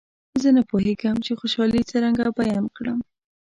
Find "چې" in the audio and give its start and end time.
1.25-1.31